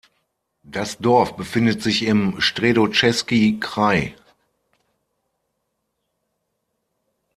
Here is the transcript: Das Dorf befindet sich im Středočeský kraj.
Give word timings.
Das 0.63 0.97
Dorf 0.97 1.35
befindet 1.35 1.83
sich 1.83 2.01
im 2.01 2.39
Středočeský 2.41 3.59
kraj. 3.59 4.15